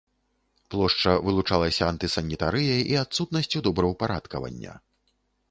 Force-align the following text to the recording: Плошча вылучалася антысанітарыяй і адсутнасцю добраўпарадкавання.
Плошча 0.75 1.13
вылучалася 1.25 1.83
антысанітарыяй 1.91 2.81
і 2.95 2.99
адсутнасцю 3.03 3.63
добраўпарадкавання. 3.69 4.73